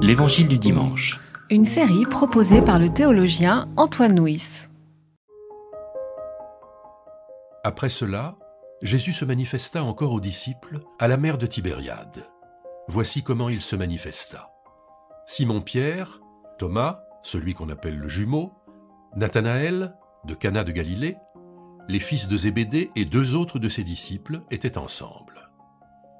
L'Évangile 0.00 0.48
du 0.48 0.58
dimanche. 0.58 1.20
Une 1.50 1.64
série 1.64 2.06
proposée 2.06 2.62
par 2.62 2.78
le 2.78 2.88
théologien 2.88 3.68
Antoine 3.76 4.18
Nuis. 4.18 4.68
Après 7.64 7.88
cela, 7.88 8.36
Jésus 8.80 9.12
se 9.12 9.24
manifesta 9.24 9.82
encore 9.82 10.12
aux 10.12 10.20
disciples 10.20 10.80
à 10.98 11.08
la 11.08 11.16
mer 11.16 11.36
de 11.36 11.46
Tibériade. 11.46 12.24
Voici 12.88 13.22
comment 13.22 13.48
il 13.48 13.60
se 13.60 13.76
manifesta. 13.76 14.50
Simon-Pierre, 15.26 16.20
Thomas, 16.58 17.00
celui 17.22 17.54
qu'on 17.54 17.68
appelle 17.68 17.98
le 17.98 18.08
jumeau, 18.08 18.52
Nathanaël, 19.16 19.94
de 20.24 20.34
Cana 20.34 20.64
de 20.64 20.72
Galilée, 20.72 21.16
les 21.88 22.00
fils 22.00 22.28
de 22.28 22.36
Zébédée 22.36 22.90
et 22.96 23.04
deux 23.04 23.34
autres 23.34 23.58
de 23.58 23.68
ses 23.68 23.84
disciples 23.84 24.40
étaient 24.50 24.78
ensemble. 24.78 25.50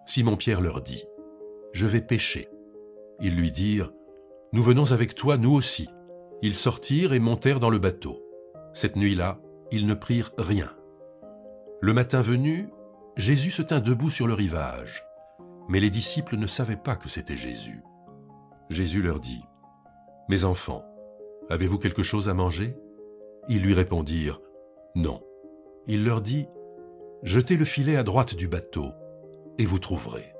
Simon-Pierre 0.07 0.61
leur 0.61 0.83
dit, 0.83 1.05
Je 1.73 1.87
vais 1.87 2.01
pêcher. 2.01 2.49
Ils 3.21 3.37
lui 3.37 3.51
dirent, 3.51 3.93
Nous 4.53 4.63
venons 4.63 4.93
avec 4.93 5.15
toi, 5.15 5.37
nous 5.37 5.53
aussi. 5.53 5.89
Ils 6.43 6.55
sortirent 6.55 7.13
et 7.13 7.19
montèrent 7.19 7.61
dans 7.61 7.71
le 7.71 7.79
bateau. 7.79 8.23
Cette 8.73 8.97
nuit-là, 8.97 9.41
ils 9.73 9.87
ne 9.87 9.95
prirent 9.95 10.33
rien. 10.39 10.71
Le 11.81 11.93
matin 11.93 12.21
venu, 12.21 12.69
Jésus 13.17 13.51
se 13.51 13.63
tint 13.63 13.81
debout 13.81 14.11
sur 14.11 14.27
le 14.27 14.35
rivage, 14.35 15.05
mais 15.69 15.81
les 15.81 15.91
disciples 15.91 16.37
ne 16.37 16.47
savaient 16.47 16.77
pas 16.77 16.97
que 16.97 17.09
c'était 17.09 17.37
Jésus. 17.37 17.83
Jésus 18.71 19.03
leur 19.03 19.21
dit, 19.21 19.43
Mes 20.29 20.45
enfants, 20.45 20.85
avez-vous 21.51 21.79
quelque 21.79 22.03
chose 22.03 22.29
à 22.29 22.35
manger? 22.35 22.77
Ils 23.49 23.63
lui 23.63 23.75
répondirent, 23.75 24.41
Non. 24.95 25.23
Il 25.87 26.05
leur 26.05 26.21
dit, 26.21 26.47
Jetez 27.25 27.57
le 27.57 27.65
filet 27.65 27.97
à 27.97 28.05
droite 28.05 28.37
du 28.37 28.47
bateau, 28.47 28.93
et 29.59 29.67
vous 29.67 29.81
trouverez. 29.81 30.35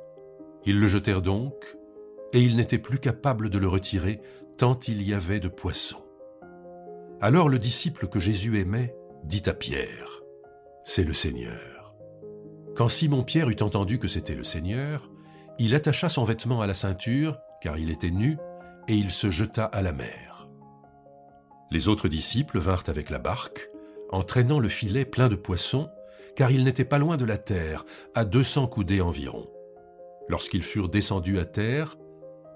Ils 0.65 0.79
le 0.79 0.87
jetèrent 0.87 1.23
donc, 1.23 1.77
et 2.33 2.43
ils 2.43 2.57
n'étaient 2.57 2.79
plus 2.79 2.99
capables 2.99 3.51
de 3.51 3.59
le 3.59 3.69
retirer 3.69 4.21
tant 4.57 4.79
il 4.89 5.03
y 5.03 5.15
avait 5.15 5.41
de 5.41 5.49
poissons. 5.49 6.05
Alors 7.21 7.49
le 7.49 7.59
disciple 7.59 8.09
que 8.09 8.21
Jésus 8.21 8.61
aimait 8.61 8.95
dit 9.25 9.43
à 9.47 9.55
Pierre, 9.55 10.23
c'est 10.85 11.05
le 11.05 11.15
Seigneur. 11.15 11.95
Quand 12.77 12.89
Simon-Pierre 12.89 13.51
eut 13.51 13.63
entendu 13.63 13.99
que 13.99 14.09
c'était 14.09 14.35
le 14.35 14.45
Seigneur, 14.45 15.11
il 15.59 15.75
attacha 15.75 16.09
son 16.09 16.25
vêtement 16.25 16.61
à 16.61 16.67
la 16.67 16.75
ceinture, 16.75 17.39
car 17.61 17.77
il 17.79 17.91
était 17.91 18.11
nu, 18.11 18.39
et 18.87 18.95
il 18.95 19.11
se 19.11 19.31
jeta 19.31 19.65
à 19.65 19.83
la 19.83 19.93
mer. 19.93 20.47
Les 21.71 21.89
autres 21.89 22.09
disciples 22.09 22.59
vinrent 22.59 22.85
avec 22.87 23.11
la 23.11 23.19
barque, 23.19 23.69
entraînant 24.11 24.61
le 24.61 24.69
filet 24.69 25.05
plein 25.05 25.29
de 25.29 25.35
poissons, 25.35 25.91
car 26.37 26.51
ils 26.53 26.65
n'étaient 26.65 26.85
pas 26.85 26.99
loin 26.99 27.17
de 27.17 27.25
la 27.25 27.37
terre, 27.37 27.85
à 28.15 28.25
deux 28.25 28.45
cents 28.45 28.69
coudées 28.69 29.01
environ. 29.01 29.49
Lorsqu'ils 30.29 30.63
furent 30.63 30.89
descendus 30.89 31.39
à 31.41 31.45
terre, 31.45 31.99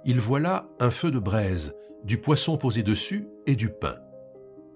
ils 0.04 0.20
voilà 0.20 0.68
un 0.80 0.90
feu 0.90 1.10
de 1.10 1.18
braise, 1.18 1.74
du 2.04 2.18
poisson 2.18 2.56
posé 2.56 2.82
dessus 2.82 3.28
et 3.46 3.54
du 3.54 3.68
pain. 3.68 3.96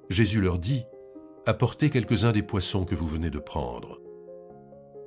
Jésus 0.09 0.41
leur 0.41 0.59
dit, 0.59 0.85
apportez 1.47 1.91
quelques-uns 1.91 2.33
des 2.33 2.43
poissons 2.43 2.85
que 2.85 2.95
vous 2.95 3.07
venez 3.07 3.31
de 3.31 3.39
prendre. 3.39 4.01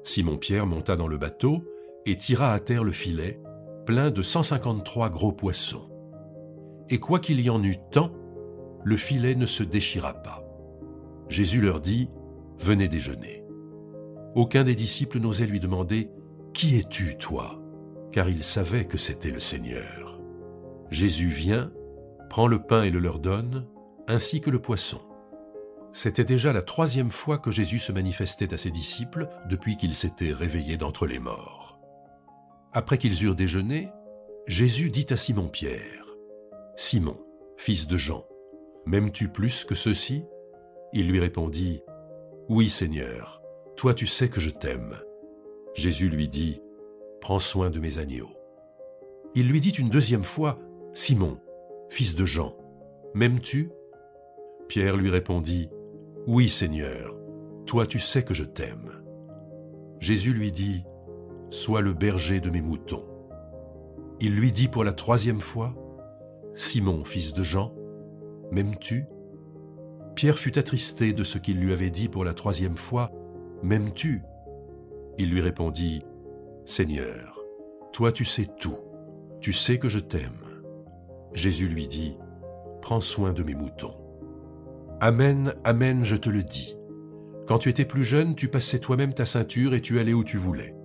Simon-Pierre 0.03 0.65
monta 0.65 0.95
dans 0.95 1.07
le 1.07 1.17
bateau 1.17 1.63
et 2.05 2.17
tira 2.17 2.53
à 2.53 2.59
terre 2.59 2.83
le 2.83 2.91
filet, 2.91 3.39
plein 3.85 4.11
de 4.11 4.21
153 4.21 5.09
gros 5.09 5.31
poissons. 5.31 5.89
Et 6.89 6.99
quoi 6.99 7.19
qu'il 7.19 7.39
y 7.41 7.49
en 7.49 7.63
eût 7.63 7.77
tant, 7.91 8.11
le 8.83 8.97
filet 8.97 9.35
ne 9.35 9.45
se 9.45 9.63
déchira 9.63 10.13
pas. 10.13 10.43
Jésus 11.27 11.61
leur 11.61 11.79
dit, 11.79 12.09
Venez 12.59 12.89
déjeuner. 12.89 13.45
Aucun 14.35 14.63
des 14.63 14.75
disciples 14.75 15.19
n'osait 15.19 15.45
lui 15.45 15.59
demander, 15.59 16.09
Qui 16.53 16.77
es-tu, 16.77 17.17
toi? 17.17 17.61
Car 18.11 18.29
il 18.29 18.43
savait 18.43 18.85
que 18.85 18.97
c'était 18.97 19.31
le 19.31 19.39
Seigneur. 19.39 20.19
Jésus 20.89 21.29
vient, 21.29 21.71
prend 22.29 22.47
le 22.47 22.61
pain 22.61 22.83
et 22.83 22.89
le 22.89 22.99
leur 22.99 23.19
donne, 23.19 23.67
ainsi 24.07 24.41
que 24.41 24.49
le 24.49 24.61
poisson. 24.61 24.99
C'était 25.91 26.23
déjà 26.23 26.53
la 26.53 26.61
troisième 26.61 27.11
fois 27.11 27.39
que 27.39 27.51
Jésus 27.51 27.79
se 27.79 27.91
manifestait 27.91 28.53
à 28.53 28.57
ses 28.57 28.71
disciples 28.71 29.27
depuis 29.47 29.77
qu'il 29.77 29.95
s'était 29.95 30.33
réveillé 30.33 30.77
d'entre 30.77 31.07
les 31.07 31.19
morts. 31.19 31.79
Après 32.73 32.97
qu'ils 32.97 33.23
eurent 33.23 33.35
déjeuné, 33.35 33.89
Jésus 34.47 34.89
dit 34.89 35.07
à 35.09 35.17
Simon-Pierre, 35.17 36.05
Simon, 36.75 37.19
fils 37.57 37.87
de 37.87 37.97
Jean, 37.97 38.25
m'aimes-tu 38.85 39.29
plus 39.29 39.65
que 39.65 39.75
ceux-ci? 39.75 40.25
Il 40.93 41.09
lui 41.09 41.19
répondit, 41.19 41.81
Oui 42.47 42.69
Seigneur, 42.69 43.41
toi 43.75 43.93
tu 43.93 44.07
sais 44.07 44.29
que 44.29 44.39
je 44.39 44.49
t'aime. 44.49 44.95
Jésus 45.75 46.09
lui 46.09 46.29
dit, 46.29 46.61
Prends 47.21 47.39
soin 47.39 47.69
de 47.69 47.79
mes 47.79 47.97
agneaux. 47.99 48.35
Il 49.35 49.49
lui 49.49 49.61
dit 49.61 49.69
une 49.69 49.89
deuxième 49.89 50.23
fois, 50.23 50.59
Simon, 50.93 51.39
fils 51.89 52.15
de 52.15 52.25
Jean, 52.25 52.55
m'aimes-tu? 53.13 53.71
Pierre 54.67 54.97
lui 54.97 55.09
répondit, 55.09 55.69
oui 56.27 56.49
Seigneur, 56.49 57.15
toi 57.65 57.85
tu 57.85 57.99
sais 57.99 58.23
que 58.23 58.33
je 58.33 58.43
t'aime. 58.43 59.03
Jésus 59.99 60.33
lui 60.33 60.51
dit, 60.51 60.83
Sois 61.51 61.81
le 61.81 61.93
berger 61.93 62.39
de 62.39 62.51
mes 62.51 62.61
moutons. 62.61 63.05
Il 64.19 64.35
lui 64.35 64.51
dit 64.51 64.67
pour 64.67 64.83
la 64.83 64.93
troisième 64.93 65.41
fois, 65.41 65.73
Simon, 66.53 67.03
fils 67.05 67.33
de 67.33 67.43
Jean, 67.43 67.73
m'aimes-tu? 68.51 69.05
Pierre 70.15 70.37
fut 70.37 70.59
attristé 70.59 71.13
de 71.13 71.23
ce 71.23 71.37
qu'il 71.37 71.59
lui 71.59 71.71
avait 71.73 71.89
dit 71.89 72.09
pour 72.09 72.25
la 72.25 72.33
troisième 72.33 72.75
fois, 72.75 73.11
M'aimes-tu? 73.61 74.21
Il 75.17 75.31
lui 75.31 75.41
répondit, 75.41 76.03
Seigneur, 76.69 77.41
toi 77.91 78.11
tu 78.11 78.23
sais 78.23 78.45
tout, 78.59 78.77
tu 79.41 79.53
sais 79.53 79.79
que 79.79 79.89
je 79.89 79.97
t'aime. 79.97 80.61
Jésus 81.33 81.67
lui 81.67 81.87
dit, 81.87 82.15
Prends 82.83 83.01
soin 83.01 83.33
de 83.33 83.41
mes 83.41 83.55
moutons. 83.55 83.95
Amen, 85.01 85.55
Amen, 85.63 86.03
je 86.03 86.15
te 86.15 86.29
le 86.29 86.43
dis. 86.43 86.77
Quand 87.47 87.57
tu 87.57 87.69
étais 87.69 87.85
plus 87.85 88.03
jeune, 88.03 88.35
tu 88.35 88.49
passais 88.49 88.77
toi-même 88.77 89.15
ta 89.15 89.25
ceinture 89.25 89.73
et 89.73 89.81
tu 89.81 89.97
allais 89.97 90.13
où 90.13 90.23
tu 90.23 90.37
voulais. 90.37 90.75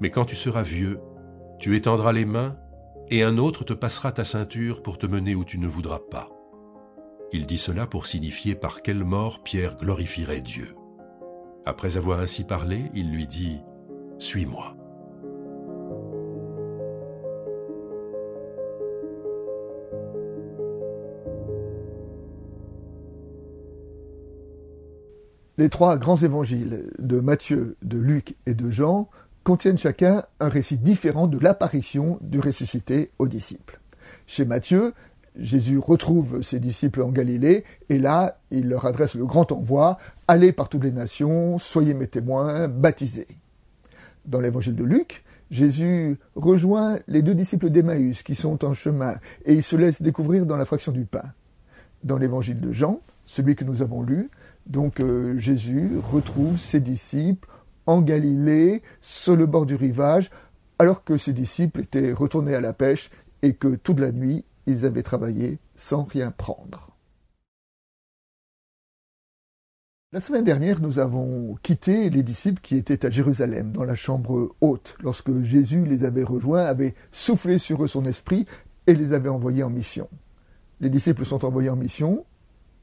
Mais 0.00 0.10
quand 0.10 0.26
tu 0.26 0.36
seras 0.36 0.62
vieux, 0.62 1.00
tu 1.58 1.74
étendras 1.74 2.12
les 2.12 2.24
mains 2.24 2.56
et 3.10 3.24
un 3.24 3.36
autre 3.36 3.64
te 3.64 3.72
passera 3.72 4.12
ta 4.12 4.22
ceinture 4.22 4.80
pour 4.80 4.96
te 4.96 5.06
mener 5.06 5.34
où 5.34 5.44
tu 5.44 5.58
ne 5.58 5.66
voudras 5.66 6.02
pas. 6.08 6.28
Il 7.32 7.46
dit 7.46 7.58
cela 7.58 7.88
pour 7.88 8.06
signifier 8.06 8.54
par 8.54 8.80
quelle 8.80 9.04
mort 9.04 9.42
Pierre 9.42 9.76
glorifierait 9.76 10.40
Dieu. 10.40 10.76
Après 11.66 11.96
avoir 11.96 12.20
ainsi 12.20 12.44
parlé, 12.44 12.92
il 12.94 13.10
lui 13.10 13.26
dit, 13.26 13.58
Suis-moi. 14.20 14.76
Les 25.56 25.68
trois 25.68 25.98
grands 25.98 26.16
évangiles 26.16 26.90
de 26.98 27.20
Matthieu, 27.20 27.76
de 27.82 27.96
Luc 27.96 28.34
et 28.44 28.54
de 28.54 28.72
Jean 28.72 29.08
contiennent 29.44 29.78
chacun 29.78 30.24
un 30.40 30.48
récit 30.48 30.78
différent 30.78 31.28
de 31.28 31.38
l'apparition 31.38 32.18
du 32.22 32.40
ressuscité 32.40 33.12
aux 33.20 33.28
disciples. 33.28 33.78
Chez 34.26 34.44
Matthieu, 34.46 34.94
Jésus 35.38 35.78
retrouve 35.78 36.42
ses 36.42 36.58
disciples 36.58 37.02
en 37.02 37.10
Galilée 37.10 37.62
et 37.88 38.00
là, 38.00 38.38
il 38.50 38.68
leur 38.68 38.84
adresse 38.84 39.14
le 39.14 39.26
grand 39.26 39.52
envoi 39.52 39.98
Allez 40.26 40.50
par 40.50 40.68
toutes 40.68 40.82
les 40.82 40.90
nations, 40.90 41.60
soyez 41.60 41.94
mes 41.94 42.08
témoins, 42.08 42.66
baptisés. 42.66 43.28
Dans 44.26 44.40
l'évangile 44.40 44.74
de 44.74 44.84
Luc, 44.84 45.22
Jésus 45.52 46.18
rejoint 46.34 46.98
les 47.06 47.22
deux 47.22 47.34
disciples 47.34 47.70
d'Emmaüs 47.70 48.24
qui 48.24 48.34
sont 48.34 48.64
en 48.64 48.74
chemin 48.74 49.14
et 49.44 49.54
il 49.54 49.62
se 49.62 49.76
laisse 49.76 50.02
découvrir 50.02 50.46
dans 50.46 50.56
la 50.56 50.64
fraction 50.64 50.90
du 50.90 51.04
pain. 51.04 51.32
Dans 52.02 52.18
l'évangile 52.18 52.60
de 52.60 52.72
Jean, 52.72 53.00
celui 53.24 53.54
que 53.54 53.64
nous 53.64 53.82
avons 53.82 54.02
lu, 54.02 54.30
donc 54.66 55.00
euh, 55.00 55.38
Jésus 55.38 55.98
retrouve 56.12 56.58
ses 56.58 56.80
disciples 56.80 57.48
en 57.86 58.00
Galilée, 58.00 58.82
sur 59.00 59.36
le 59.36 59.46
bord 59.46 59.66
du 59.66 59.74
rivage, 59.74 60.30
alors 60.78 61.04
que 61.04 61.18
ses 61.18 61.32
disciples 61.32 61.80
étaient 61.80 62.12
retournés 62.12 62.54
à 62.54 62.60
la 62.60 62.72
pêche 62.72 63.10
et 63.42 63.54
que 63.54 63.74
toute 63.74 64.00
la 64.00 64.12
nuit 64.12 64.44
ils 64.66 64.86
avaient 64.86 65.02
travaillé 65.02 65.58
sans 65.76 66.04
rien 66.04 66.30
prendre. 66.30 66.90
La 70.12 70.20
semaine 70.20 70.44
dernière, 70.44 70.80
nous 70.80 71.00
avons 71.00 71.58
quitté 71.62 72.08
les 72.08 72.22
disciples 72.22 72.60
qui 72.62 72.76
étaient 72.76 73.04
à 73.04 73.10
Jérusalem, 73.10 73.72
dans 73.72 73.82
la 73.82 73.96
chambre 73.96 74.54
haute, 74.60 74.96
lorsque 75.02 75.42
Jésus 75.42 75.84
les 75.84 76.04
avait 76.04 76.22
rejoints, 76.22 76.64
avait 76.64 76.94
soufflé 77.10 77.58
sur 77.58 77.82
eux 77.82 77.88
son 77.88 78.06
esprit 78.06 78.46
et 78.86 78.94
les 78.94 79.12
avait 79.12 79.28
envoyés 79.28 79.64
en 79.64 79.70
mission. 79.70 80.08
Les 80.80 80.88
disciples 80.88 81.24
sont 81.24 81.44
envoyés 81.44 81.68
en 81.68 81.74
mission, 81.74 82.24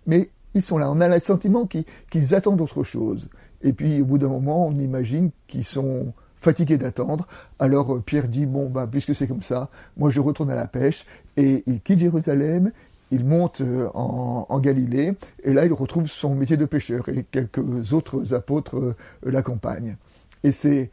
mais 0.06 0.30
ils 0.54 0.62
sont 0.62 0.78
là. 0.78 0.92
On 0.92 1.00
a 1.02 1.08
le 1.08 1.20
sentiment 1.20 1.68
qu'ils 1.68 2.36
attendent 2.36 2.62
autre 2.62 2.84
chose. 2.84 3.30
Et 3.64 3.74
puis, 3.74 4.02
au 4.02 4.06
bout 4.06 4.18
d'un 4.18 4.28
moment, 4.28 4.68
on 4.68 4.74
imagine 4.74 5.32
qu'ils 5.48 5.66
sont 5.66 6.14
fatigués 6.40 6.78
d'attendre. 6.78 7.28
Alors, 7.60 7.96
euh, 7.96 8.02
Pierre 8.02 8.28
dit, 8.28 8.46
bon, 8.46 8.70
bah, 8.70 8.88
puisque 8.92 9.14
c'est 9.16 9.28
comme 9.28 9.44
ça, 9.44 9.70
moi 9.96 10.10
je 10.10 10.20
retourne 10.20 10.50
à 10.50 10.56
la 10.56 10.68
pêche. 10.68 11.06
Et 11.38 11.64
il 11.68 11.82
quitte 11.82 12.00
Jérusalem, 12.00 12.72
il 13.12 13.24
monte 13.24 13.62
euh, 13.62 13.88
en, 13.94 14.60
Galilée, 14.60 15.14
et 15.44 15.54
là, 15.54 15.66
il 15.66 15.74
retrouve 15.74 16.08
son 16.08 16.36
métier 16.36 16.58
de 16.58 16.66
pêcheur, 16.66 17.08
et 17.10 17.24
quelques 17.24 17.94
autres 17.94 18.34
apôtres 18.34 18.78
euh, 18.78 18.96
l'accompagnent. 19.24 19.98
Et 20.44 20.52
c'est 20.52 20.90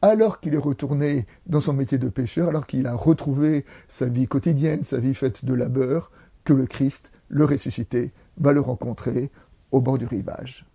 alors 0.00 0.40
qu'il 0.40 0.54
est 0.54 0.58
retourné 0.58 1.26
dans 1.46 1.60
son 1.60 1.72
métier 1.72 1.98
de 1.98 2.08
pêcheur, 2.08 2.48
alors 2.48 2.66
qu'il 2.66 2.86
a 2.86 2.94
retrouvé 2.94 3.64
sa 3.88 4.06
vie 4.06 4.26
quotidienne, 4.26 4.84
sa 4.84 4.98
vie 4.98 5.14
faite 5.14 5.44
de 5.44 5.54
labeur, 5.54 6.10
que 6.44 6.52
le 6.52 6.66
Christ, 6.66 7.12
le 7.28 7.44
ressuscité, 7.44 8.10
va 8.38 8.52
le 8.52 8.60
rencontrer 8.60 9.30
au 9.70 9.80
bord 9.80 9.98
du 9.98 10.06
rivage. 10.06 10.66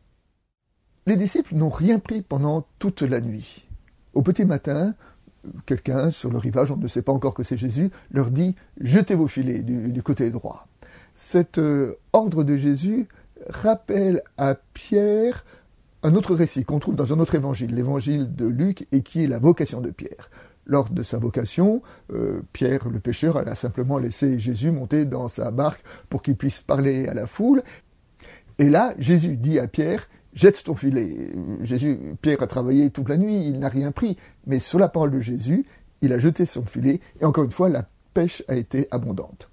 Les 1.05 1.15
disciples 1.15 1.55
n'ont 1.55 1.69
rien 1.69 1.99
pris 1.99 2.21
pendant 2.21 2.67
toute 2.79 3.01
la 3.01 3.21
nuit. 3.21 3.65
Au 4.13 4.21
petit 4.21 4.45
matin, 4.45 4.93
quelqu'un 5.65 6.11
sur 6.11 6.31
le 6.31 6.37
rivage, 6.37 6.71
on 6.71 6.77
ne 6.77 6.87
sait 6.87 7.01
pas 7.01 7.13
encore 7.13 7.33
que 7.33 7.43
c'est 7.43 7.57
Jésus, 7.57 7.91
leur 8.11 8.31
dit 8.31 8.55
Jetez 8.81 9.15
vos 9.15 9.27
filets 9.27 9.63
du, 9.63 10.03
côté 10.03 10.29
droit. 10.31 10.67
Cet 11.15 11.57
euh, 11.57 11.97
ordre 12.13 12.43
de 12.43 12.57
Jésus 12.57 13.07
rappelle 13.47 14.21
à 14.37 14.55
Pierre 14.73 15.45
un 16.03 16.15
autre 16.15 16.35
récit 16.35 16.63
qu'on 16.63 16.79
trouve 16.79 16.95
dans 16.95 17.13
un 17.13 17.19
autre 17.19 17.35
évangile, 17.35 17.73
l'évangile 17.73 18.35
de 18.35 18.45
Luc, 18.45 18.87
et 18.91 19.01
qui 19.01 19.23
est 19.23 19.27
la 19.27 19.39
vocation 19.39 19.81
de 19.81 19.91
Pierre. 19.91 20.29
Lors 20.67 20.89
de 20.89 21.01
sa 21.01 21.17
vocation, 21.17 21.81
euh, 22.13 22.41
Pierre 22.51 22.89
le 22.89 22.99
pêcheur 22.99 23.37
a 23.37 23.55
simplement 23.55 23.97
laissé 23.97 24.37
Jésus 24.37 24.69
monter 24.69 25.05
dans 25.05 25.29
sa 25.29 25.49
barque 25.49 25.81
pour 26.09 26.21
qu'il 26.21 26.35
puisse 26.35 26.61
parler 26.61 27.07
à 27.07 27.13
la 27.13 27.25
foule. 27.25 27.63
Et 28.59 28.69
là, 28.69 28.93
Jésus 28.99 29.37
dit 29.37 29.59
à 29.59 29.67
Pierre, 29.67 30.09
jette 30.33 30.61
ton 30.65 30.75
filet. 30.75 31.31
Jésus, 31.61 31.97
Pierre 32.21 32.43
a 32.43 32.47
travaillé 32.47 32.89
toute 32.89 33.07
la 33.07 33.15
nuit, 33.15 33.45
il 33.45 33.59
n'a 33.59 33.69
rien 33.69 33.93
pris, 33.93 34.17
mais 34.45 34.59
sur 34.59 34.77
la 34.77 34.89
parole 34.89 35.11
de 35.11 35.21
Jésus, 35.21 35.65
il 36.01 36.11
a 36.11 36.19
jeté 36.19 36.45
son 36.45 36.65
filet, 36.65 36.99
et 37.21 37.25
encore 37.25 37.45
une 37.45 37.51
fois, 37.51 37.69
la 37.69 37.87
pêche 38.13 38.43
a 38.49 38.55
été 38.55 38.89
abondante. 38.91 39.49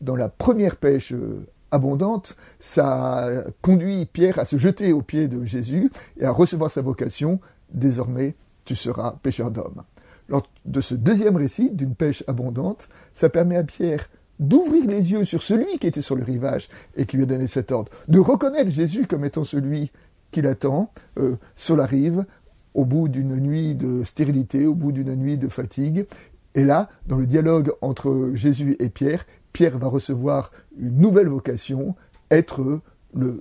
Dans 0.00 0.16
la 0.16 0.30
première 0.30 0.76
pêche 0.76 1.12
euh, 1.12 1.46
abondante, 1.72 2.36
ça 2.58 3.28
conduit 3.60 4.06
Pierre 4.06 4.38
à 4.38 4.46
se 4.46 4.56
jeter 4.56 4.94
aux 4.94 5.02
pieds 5.02 5.28
de 5.28 5.44
Jésus 5.44 5.90
et 6.18 6.24
à 6.24 6.30
recevoir 6.30 6.70
sa 6.70 6.80
vocation, 6.80 7.38
désormais 7.70 8.34
tu 8.64 8.74
seras 8.74 9.16
pêcheur 9.22 9.50
d'hommes. 9.50 9.82
Lors 10.28 10.48
de 10.64 10.80
ce 10.80 10.94
deuxième 10.94 11.36
récit 11.36 11.70
d'une 11.70 11.94
pêche 11.94 12.24
abondante, 12.26 12.88
ça 13.14 13.28
permet 13.28 13.56
à 13.56 13.64
Pierre 13.64 14.08
d'ouvrir 14.40 14.86
les 14.86 15.12
yeux 15.12 15.24
sur 15.24 15.42
celui 15.42 15.78
qui 15.78 15.86
était 15.86 16.00
sur 16.00 16.16
le 16.16 16.24
rivage 16.24 16.68
et 16.96 17.06
qui 17.06 17.16
lui 17.16 17.24
a 17.24 17.26
donné 17.26 17.46
cet 17.46 17.70
ordre, 17.72 17.92
de 18.08 18.18
reconnaître 18.18 18.70
Jésus 18.70 19.06
comme 19.06 19.24
étant 19.24 19.44
celui 19.44 19.92
qui 20.30 20.42
l'attend 20.42 20.90
euh, 21.18 21.36
sur 21.54 21.76
la 21.76 21.86
rive, 21.86 22.24
au 22.74 22.84
bout 22.84 23.08
d'une 23.08 23.36
nuit 23.36 23.74
de 23.74 24.02
stérilité, 24.02 24.66
au 24.66 24.74
bout 24.74 24.90
d'une 24.90 25.14
nuit 25.14 25.38
de 25.38 25.48
fatigue. 25.48 26.06
Et 26.56 26.64
là, 26.64 26.88
dans 27.06 27.16
le 27.16 27.26
dialogue 27.26 27.72
entre 27.80 28.32
Jésus 28.34 28.76
et 28.80 28.88
Pierre, 28.88 29.26
Pierre 29.52 29.78
va 29.78 29.86
recevoir 29.86 30.50
une 30.76 30.98
nouvelle 30.98 31.28
vocation, 31.28 31.94
être 32.30 32.80
le, 33.14 33.40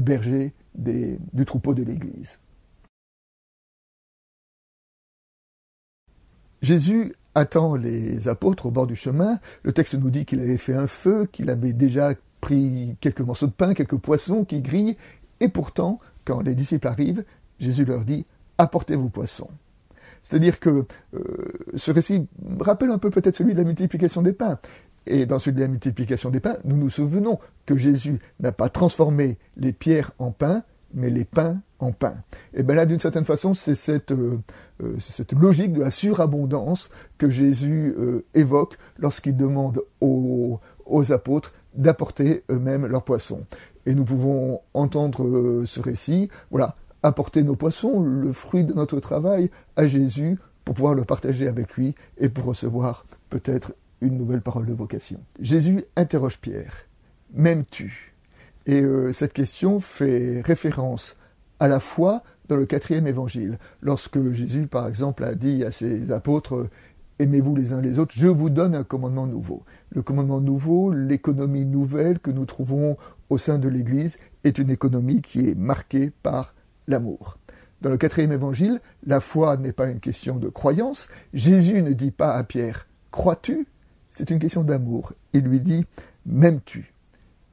berger 0.00 0.52
du 0.74 1.44
troupeau 1.46 1.72
de 1.74 1.82
l'Église. 1.82 2.40
Jésus 6.62 7.14
attend 7.34 7.74
les 7.74 8.28
apôtres 8.28 8.66
au 8.66 8.70
bord 8.70 8.86
du 8.86 8.96
chemin. 8.96 9.38
Le 9.62 9.72
texte 9.72 9.94
nous 9.94 10.10
dit 10.10 10.24
qu'il 10.24 10.40
avait 10.40 10.58
fait 10.58 10.74
un 10.74 10.86
feu, 10.86 11.28
qu'il 11.30 11.50
avait 11.50 11.72
déjà 11.72 12.14
pris 12.40 12.96
quelques 13.00 13.20
morceaux 13.20 13.46
de 13.46 13.52
pain, 13.52 13.74
quelques 13.74 13.98
poissons 13.98 14.44
qui 14.44 14.62
grillent, 14.62 14.96
et 15.40 15.48
pourtant, 15.48 15.98
quand 16.24 16.40
les 16.40 16.54
disciples 16.54 16.86
arrivent, 16.86 17.24
Jésus 17.58 17.84
leur 17.84 18.04
dit 18.04 18.26
Apportez 18.58 18.94
vos 18.94 19.08
poissons. 19.08 19.50
C'est-à-dire 20.22 20.60
que 20.60 20.86
euh, 21.14 21.20
ce 21.74 21.90
récit 21.90 22.28
rappelle 22.60 22.90
un 22.90 22.98
peu 22.98 23.10
peut-être 23.10 23.36
celui 23.36 23.54
de 23.54 23.58
la 23.58 23.64
multiplication 23.64 24.22
des 24.22 24.32
pains. 24.32 24.60
Et 25.06 25.26
dans 25.26 25.40
celui 25.40 25.56
de 25.56 25.62
la 25.62 25.68
multiplication 25.68 26.30
des 26.30 26.38
pains, 26.38 26.58
nous 26.64 26.76
nous 26.76 26.90
souvenons 26.90 27.40
que 27.66 27.76
Jésus 27.76 28.20
n'a 28.38 28.52
pas 28.52 28.68
transformé 28.68 29.36
les 29.56 29.72
pierres 29.72 30.12
en 30.20 30.30
pain, 30.30 30.62
mais 30.94 31.10
les 31.10 31.24
pains 31.24 31.60
en 31.78 31.92
pain. 31.92 32.14
Et 32.54 32.62
bien 32.62 32.74
là, 32.74 32.86
d'une 32.86 33.00
certaine 33.00 33.24
façon, 33.24 33.54
c'est 33.54 33.74
cette, 33.74 34.12
euh, 34.12 34.38
euh, 34.82 34.96
cette, 34.98 35.32
logique 35.32 35.72
de 35.72 35.80
la 35.80 35.90
surabondance 35.90 36.90
que 37.18 37.28
Jésus 37.28 37.94
euh, 37.98 38.24
évoque 38.34 38.78
lorsqu'il 38.98 39.36
demande 39.36 39.82
aux, 40.00 40.60
aux 40.86 41.12
apôtres 41.12 41.52
d'apporter 41.74 42.44
eux-mêmes 42.50 42.86
leurs 42.86 43.04
poissons. 43.04 43.46
Et 43.86 43.94
nous 43.94 44.04
pouvons 44.04 44.60
entendre 44.74 45.64
ce 45.64 45.80
récit, 45.80 46.28
voilà, 46.52 46.76
apporter 47.02 47.42
nos 47.42 47.56
poissons, 47.56 48.00
le 48.00 48.32
fruit 48.32 48.62
de 48.62 48.74
notre 48.74 49.00
travail, 49.00 49.50
à 49.74 49.88
Jésus 49.88 50.38
pour 50.64 50.76
pouvoir 50.76 50.94
le 50.94 51.04
partager 51.04 51.48
avec 51.48 51.72
lui 51.74 51.96
et 52.18 52.28
pour 52.28 52.44
recevoir 52.44 53.06
peut-être 53.28 53.74
une 54.00 54.18
nouvelle 54.18 54.42
parole 54.42 54.66
de 54.66 54.74
vocation. 54.74 55.20
Jésus 55.40 55.84
interroge 55.96 56.38
Pierre. 56.38 56.86
M'aimes-tu? 57.34 58.11
Et 58.66 58.82
euh, 58.82 59.12
cette 59.12 59.32
question 59.32 59.80
fait 59.80 60.40
référence 60.44 61.16
à 61.58 61.68
la 61.68 61.80
foi 61.80 62.22
dans 62.48 62.56
le 62.56 62.66
quatrième 62.66 63.06
évangile, 63.06 63.58
lorsque 63.80 64.32
Jésus, 64.32 64.66
par 64.66 64.88
exemple, 64.88 65.24
a 65.24 65.34
dit 65.34 65.64
à 65.64 65.70
ses 65.70 66.12
apôtres 66.12 66.68
Aimez-vous 67.18 67.54
les 67.54 67.72
uns 67.72 67.80
les 67.80 67.98
autres, 67.98 68.14
je 68.16 68.26
vous 68.26 68.50
donne 68.50 68.74
un 68.74 68.84
commandement 68.84 69.26
nouveau. 69.26 69.62
Le 69.90 70.02
commandement 70.02 70.40
nouveau, 70.40 70.92
l'économie 70.92 71.64
nouvelle 71.64 72.18
que 72.18 72.30
nous 72.30 72.46
trouvons 72.46 72.96
au 73.30 73.38
sein 73.38 73.58
de 73.58 73.68
l'Église, 73.68 74.18
est 74.44 74.58
une 74.58 74.70
économie 74.70 75.22
qui 75.22 75.48
est 75.48 75.54
marquée 75.54 76.10
par 76.22 76.54
l'amour. 76.88 77.38
Dans 77.80 77.90
le 77.90 77.96
quatrième 77.96 78.32
évangile, 78.32 78.80
la 79.06 79.20
foi 79.20 79.56
n'est 79.56 79.72
pas 79.72 79.88
une 79.88 80.00
question 80.00 80.36
de 80.36 80.48
croyance. 80.48 81.08
Jésus 81.32 81.82
ne 81.82 81.92
dit 81.92 82.10
pas 82.10 82.34
à 82.34 82.44
Pierre 82.44 82.86
Crois-tu? 83.10 83.66
C'est 84.10 84.30
une 84.30 84.38
question 84.38 84.64
d'amour. 84.64 85.12
Il 85.32 85.42
lui 85.44 85.60
dit 85.60 85.86
M'aimes-tu? 86.26 86.92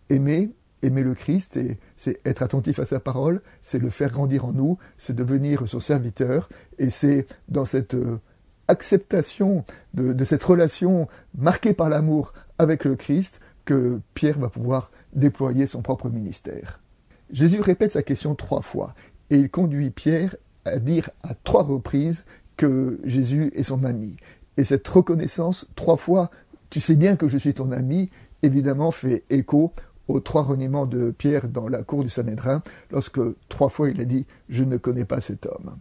Aimer, 0.09 0.51
aimer 0.81 1.03
le 1.03 1.13
Christ, 1.13 1.59
c'est 1.97 2.19
être 2.25 2.41
attentif 2.41 2.79
à 2.79 2.85
sa 2.85 2.99
parole, 2.99 3.41
c'est 3.61 3.79
le 3.79 3.89
faire 3.89 4.11
grandir 4.11 4.45
en 4.45 4.53
nous, 4.53 4.77
c'est 4.97 5.15
devenir 5.15 5.67
son 5.67 5.79
serviteur, 5.79 6.49
et 6.77 6.89
c'est 6.89 7.27
dans 7.47 7.65
cette 7.65 7.95
euh, 7.95 8.19
acceptation 8.67 9.65
de, 9.93 10.23
cette 10.23 10.43
relation 10.43 11.07
marquée 11.37 11.73
par 11.73 11.89
l'amour 11.89 12.33
avec 12.57 12.85
le 12.85 12.95
Christ 12.95 13.41
que 13.65 13.99
Pierre 14.13 14.39
va 14.39 14.49
pouvoir 14.49 14.91
déployer 15.13 15.67
son 15.67 15.81
propre 15.81 16.09
ministère. 16.09 16.79
Jésus 17.31 17.61
répète 17.61 17.93
sa 17.93 18.03
question 18.03 18.35
trois 18.35 18.61
fois, 18.61 18.95
et 19.29 19.37
il 19.37 19.49
conduit 19.49 19.89
Pierre 19.89 20.35
à 20.65 20.79
dire 20.79 21.09
à 21.23 21.33
trois 21.33 21.63
reprises 21.63 22.25
que 22.57 22.99
Jésus 23.03 23.51
est 23.55 23.63
son 23.63 23.83
ami. 23.83 24.17
Et 24.57 24.65
cette 24.65 24.87
reconnaissance, 24.87 25.67
trois 25.75 25.97
fois, 25.97 26.31
tu 26.69 26.79
sais 26.79 26.95
bien 26.95 27.15
que 27.15 27.27
je 27.27 27.37
suis 27.37 27.53
ton 27.53 27.71
ami, 27.71 28.09
évidemment 28.43 28.91
fait 28.91 29.23
écho 29.29 29.73
aux 30.09 30.19
trois 30.19 30.43
reniements 30.43 30.85
de 30.85 31.11
Pierre 31.11 31.47
dans 31.47 31.69
la 31.69 31.83
cour 31.83 32.03
du 32.03 32.09
Sanhédrin, 32.09 32.61
lorsque 32.91 33.21
trois 33.47 33.69
fois 33.69 33.89
il 33.89 34.01
a 34.01 34.05
dit 34.05 34.25
Je 34.49 34.63
ne 34.63 34.77
connais 34.77 35.05
pas 35.05 35.21
cet 35.21 35.45
homme. 35.45 35.77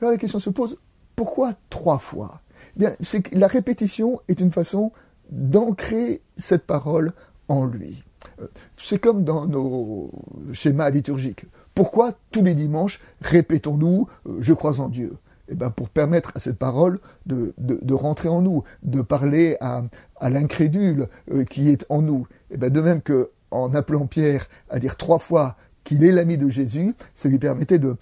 Alors 0.00 0.12
la 0.12 0.18
question 0.18 0.38
se 0.38 0.50
pose 0.50 0.78
pourquoi 1.16 1.54
trois 1.70 1.98
fois? 1.98 2.40
Bien, 2.76 2.94
c'est 3.00 3.22
que 3.22 3.38
la 3.38 3.46
répétition 3.46 4.20
est 4.28 4.40
une 4.40 4.50
façon 4.50 4.92
d'ancrer 5.30 6.22
cette 6.36 6.66
parole 6.66 7.12
en 7.48 7.66
lui. 7.66 8.04
Euh, 8.40 8.46
c'est 8.76 8.98
comme 8.98 9.24
dans 9.24 9.46
nos 9.46 10.10
schémas 10.52 10.90
liturgiques. 10.90 11.46
Pourquoi 11.74 12.14
tous 12.30 12.42
les 12.42 12.54
dimanches 12.54 13.02
répétons-nous 13.20 14.08
euh, 14.26 14.36
Je 14.40 14.54
crois 14.54 14.80
en 14.80 14.88
Dieu 14.88 15.16
eh 15.48 15.54
ben, 15.54 15.70
pour 15.70 15.88
permettre 15.88 16.32
à 16.34 16.40
cette 16.40 16.58
parole 16.58 17.00
de, 17.26 17.52
de, 17.58 17.94
rentrer 17.94 18.28
en 18.28 18.40
nous, 18.40 18.64
de 18.82 19.02
parler 19.02 19.56
à, 19.60 19.82
à 20.16 20.30
l'incrédule 20.30 21.08
euh, 21.30 21.44
qui 21.44 21.68
est 21.68 21.84
en 21.90 22.02
nous. 22.02 22.26
Eh 22.50 22.56
ben, 22.56 22.70
de 22.70 22.80
même 22.80 23.02
que 23.02 23.30
en 23.54 23.74
appelant 23.74 24.06
Pierre 24.06 24.48
à 24.68 24.78
dire 24.78 24.96
trois 24.96 25.18
fois 25.18 25.56
qu'il 25.84 26.02
est 26.02 26.12
l'ami 26.12 26.38
de 26.38 26.48
Jésus, 26.48 26.94
ça 27.14 27.28
lui 27.28 27.38
permettait 27.38 27.78
de, 27.78 27.96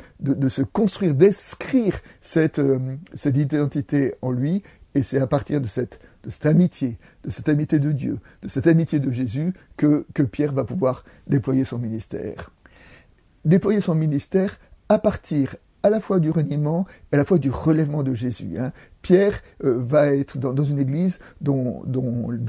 se 0.49 0.63
construire, 0.63 1.15
d'inscrire 1.15 2.01
cette, 2.21 2.61
euh, 2.61 2.79
cette 3.15 3.37
identité 3.37 4.15
en 4.23 4.31
lui, 4.31 4.63
et 4.95 5.03
c'est 5.03 5.19
à 5.19 5.27
partir 5.27 5.61
de 5.61 5.67
cette, 5.67 6.01
de 6.23 6.31
cette 6.31 6.47
amitié, 6.47 6.97
de 7.25 7.31
cette 7.31 7.49
amitié 7.49 7.81
de 7.81 7.91
Dieu, 7.91 8.19
de 8.43 8.49
cette 8.49 8.69
amitié 8.69 9.01
de 9.01 9.11
Jésus, 9.11 9.53
que, 9.77 10.07
que 10.15 10.23
Pierre 10.23 10.53
va 10.53 10.65
pouvoir 10.65 11.05
déployer 11.27 11.65
son 11.65 11.79
ministère. 11.79 12.53
Déployer 13.45 13.81
son 13.81 13.97
ministère 13.97 14.61
à 14.89 14.99
partir 14.99 15.57
à 15.83 15.91
la 15.91 16.01
fois 16.01 16.21
du 16.21 16.31
reniement 16.31 16.87
et 17.11 17.15
à 17.15 17.19
la 17.19 17.25
fois 17.25 17.39
du 17.39 17.51
relèvement 17.51 18.03
de 18.03 18.15
Jésus. 18.15 18.59
Hein. 18.59 18.73
Pierre 19.03 19.43
euh, 19.65 19.79
va 19.79 20.15
être 20.15 20.39
dans, 20.39 20.65
une 20.65 20.79
église 20.79 21.19
dont, 21.41 21.83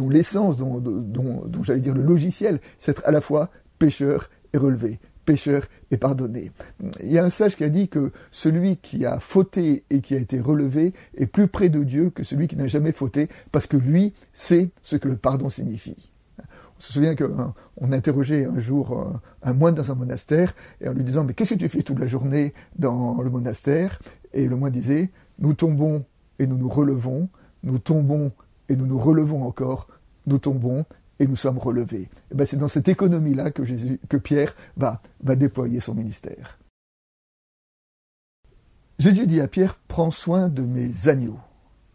l'essence, 0.09 0.57
dont 0.57 1.63
j'allais 1.63 1.81
dire 1.81 1.95
le 1.95 2.03
logiciel, 2.03 2.59
c'est 2.77 2.91
être 2.91 3.03
à 3.05 3.11
la 3.11 3.21
fois 3.21 3.49
pécheur 3.79 4.29
et 4.53 4.57
relevé, 4.57 4.99
pécheur 5.25 5.63
et 5.91 5.97
pardonné. 5.97 6.51
Il 7.01 7.11
y 7.11 7.17
a 7.17 7.25
un 7.25 7.29
sage 7.29 7.55
qui 7.55 7.63
a 7.63 7.69
dit 7.69 7.89
que 7.89 8.11
celui 8.31 8.77
qui 8.77 9.05
a 9.05 9.19
fauté 9.19 9.83
et 9.89 10.01
qui 10.01 10.15
a 10.15 10.19
été 10.19 10.39
relevé 10.39 10.93
est 11.17 11.25
plus 11.25 11.47
près 11.47 11.69
de 11.69 11.83
Dieu 11.83 12.09
que 12.09 12.23
celui 12.23 12.47
qui 12.47 12.55
n'a 12.55 12.67
jamais 12.67 12.91
fauté, 12.91 13.29
parce 13.51 13.67
que 13.67 13.77
lui 13.77 14.13
sait 14.33 14.69
ce 14.81 14.95
que 14.95 15.07
le 15.07 15.17
pardon 15.17 15.49
signifie. 15.49 16.12
Se 16.83 16.91
souvient 16.91 17.15
qu'on 17.15 17.91
interrogeait 17.93 18.43
un 18.43 18.59
jour 18.59 18.99
euh, 18.99 19.05
un, 19.41 19.53
moine 19.53 19.73
dans 19.73 19.89
un 19.89 19.95
monastère, 19.95 20.53
et 20.81 20.89
en 20.89 20.91
lui 20.91 21.05
disant 21.05 21.23
Mais 21.23 21.33
qu'est-ce 21.33 21.53
que 21.53 21.59
tu 21.59 21.69
fais 21.69 21.81
toute 21.81 21.97
la 21.97 22.07
journée 22.07 22.53
dans 22.77 23.21
le 23.21 23.29
monastère? 23.29 24.01
Et 24.33 24.49
le 24.49 24.57
moine 24.57 24.73
disait 24.73 25.09
Nous 25.39 25.53
tombons 25.53 26.03
et 26.39 26.45
nous 26.45 26.57
nous 26.57 26.67
relevons, 26.67 27.29
nous 27.63 27.79
tombons 27.79 28.33
et 28.67 28.75
nous 28.75 28.85
nous 28.85 28.99
relevons 28.99 29.43
encore, 29.43 29.87
nous 30.27 30.39
tombons 30.39 30.83
et 31.19 31.27
nous 31.27 31.37
sommes 31.37 31.57
relevés. 31.57 32.09
Eh 32.33 32.35
ben 32.35 32.45
c'est 32.45 32.57
dans 32.57 32.67
cette 32.67 32.89
économie-là 32.89 33.51
que, 33.51 33.63
Jésus, 33.63 34.01
que 34.09 34.17
Pierre 34.17 34.53
va, 34.75 35.01
va 35.23 35.37
déployer 35.37 35.79
son 35.79 35.95
ministère. 35.95 36.59
Jésus 38.99 39.25
dit 39.25 39.39
à 39.39 39.47
Pierre, 39.47 39.79
prends 39.87 40.11
soin 40.11 40.49
de 40.49 40.63
mes 40.63 41.07
agneaux. 41.07 41.39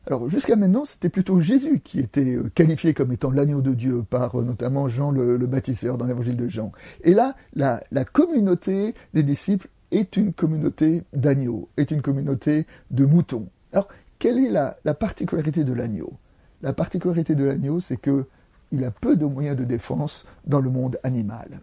Alors 0.08 0.30
jusqu'à 0.30 0.56
maintenant, 0.56 0.86
c'était 0.86 1.10
plutôt 1.10 1.38
Jésus 1.38 1.80
qui 1.80 2.00
était 2.00 2.34
euh, 2.34 2.50
qualifié 2.54 2.94
comme 2.94 3.12
étant 3.12 3.30
l'agneau 3.30 3.60
de 3.60 3.74
Dieu 3.74 4.02
par 4.08 4.40
euh, 4.40 4.42
notamment 4.42 4.88
Jean 4.88 5.10
le, 5.10 5.36
baptisseur 5.46 5.98
dans 5.98 6.06
l'évangile 6.06 6.36
de 6.36 6.48
Jean. 6.48 6.72
Et 7.04 7.12
là, 7.12 7.36
la, 7.52 7.82
communauté 8.10 8.94
des 9.12 9.22
disciples 9.22 9.68
est 9.90 10.16
une 10.16 10.32
communauté 10.32 11.02
d'agneaux, 11.12 11.68
est 11.76 11.90
une 11.90 12.00
communauté 12.00 12.66
de 12.90 13.04
moutons. 13.04 13.50
Alors, 13.74 13.88
quelle 14.18 14.38
est 14.38 14.48
la, 14.48 14.78
la 14.86 14.94
particularité 14.94 15.62
de 15.62 15.74
l'agneau? 15.74 16.14
La 16.62 16.72
particularité 16.72 17.34
de 17.34 17.44
l'agneau, 17.44 17.78
c'est 17.78 17.98
que 17.98 18.24
il 18.72 18.84
a 18.84 18.90
peu 18.90 19.14
de 19.14 19.26
moyens 19.26 19.58
de 19.58 19.64
défense 19.64 20.24
dans 20.46 20.60
le 20.60 20.70
monde 20.70 20.98
animal. 21.02 21.60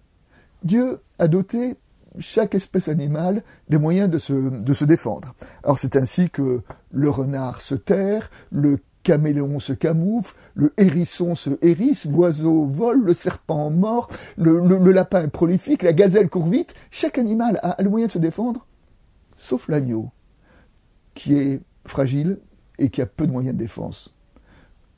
Dieu 0.64 1.00
a 1.18 1.28
doté 1.28 1.78
chaque 2.20 2.56
espèce 2.56 2.88
animale 2.88 3.44
des 3.70 3.78
moyens 3.78 4.10
de 4.10 4.18
se, 4.18 4.84
défendre. 4.84 5.34
Alors 5.64 5.80
c'est 5.80 5.96
ainsi 5.96 6.30
que 6.30 6.62
le 6.92 7.10
renard 7.10 7.62
se 7.62 7.76
terre, 7.76 8.30
le 8.52 8.80
caméléon 9.04 9.60
se 9.60 9.74
camoufle, 9.74 10.36
le 10.56 10.74
hérisson 10.78 11.36
se 11.36 11.52
hérisse, 11.62 12.06
l'oiseau 12.06 12.66
vole, 12.66 13.04
le 13.04 13.14
serpent 13.14 13.70
mord, 13.70 14.10
le, 14.38 14.60
le, 14.60 14.92
lapin 14.92 15.24
est 15.24 15.28
prolifique, 15.30 15.84
la 15.84 15.94
gazelle 15.94 16.30
court 16.30 16.48
vite. 16.48 16.74
Chaque 16.90 17.18
animal 17.18 17.60
a 17.62 17.82
le 17.82 17.90
moyen 17.90 18.08
de 18.08 18.12
se 18.12 18.18
défendre, 18.18 18.66
sauf 19.38 19.68
l'agneau, 19.68 20.10
qui 21.14 21.36
est 21.36 21.62
fragile 21.86 22.40
et 22.80 22.90
qui 22.90 23.02
a 23.02 23.06
peu 23.06 23.28
de 23.28 23.32
moyens 23.32 23.56
de 23.56 23.60
défense. 23.60 24.16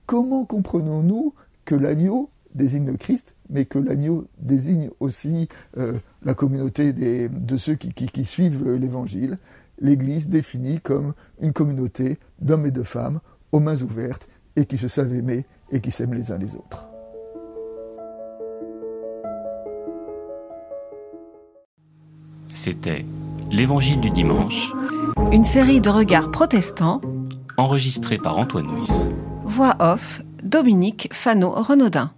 Comment 0.05 0.45
comprenons-nous 0.45 1.33
que 1.65 1.75
l'agneau 1.75 2.29
désigne 2.55 2.85
le 2.85 2.97
Christ, 2.97 3.35
mais 3.49 3.65
que 3.65 3.79
l'agneau 3.79 4.27
désigne 4.39 4.89
aussi 4.99 5.47
euh, 5.77 5.93
la 6.23 6.33
communauté 6.33 6.93
de 6.93 7.57
ceux 7.57 7.75
qui, 7.75 8.25
suivent 8.25 8.73
l'Évangile. 8.73 9.37
L'Église 9.79 10.29
définie 10.29 10.79
comme 10.79 11.13
une 11.39 11.53
communauté 11.53 12.17
d'hommes 12.41 12.65
et 12.65 12.71
de 12.71 12.83
femmes 12.83 13.19
aux 13.51 13.59
mains 13.59 13.79
ouvertes 13.81 14.27
et 14.55 14.65
qui 14.65 14.77
se 14.77 14.87
savent 14.87 15.13
aimer 15.13 15.45
et 15.71 15.81
qui 15.81 15.91
s'aiment 15.91 16.13
les 16.13 16.31
uns 16.31 16.37
les 16.37 16.55
autres. 16.55 16.87
C'était 22.53 23.05
l'Évangile 23.51 24.01
du 24.01 24.09
dimanche. 24.09 24.73
Une 25.31 25.43
série 25.43 25.79
de 25.79 25.89
regards 25.89 26.31
protestants. 26.31 27.01
Enregistrée 27.57 28.17
par 28.17 28.39
Antoine 28.39 28.65
Nuis. 28.65 29.09
Voix 29.43 29.75
off, 29.79 30.21
Dominique 30.43 31.09
Fano-Renaudin. 31.11 32.11